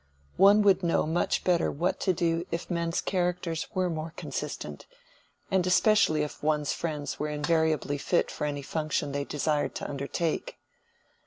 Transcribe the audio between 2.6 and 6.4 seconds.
men's characters were more consistent, and especially